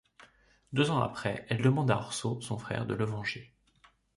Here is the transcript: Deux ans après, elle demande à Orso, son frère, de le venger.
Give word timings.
Deux 0.73 0.89
ans 0.89 0.99
après, 1.03 1.45
elle 1.47 1.61
demande 1.61 1.91
à 1.91 1.97
Orso, 1.97 2.41
son 2.41 2.57
frère, 2.57 2.87
de 2.87 2.95
le 2.95 3.05
venger. 3.05 3.53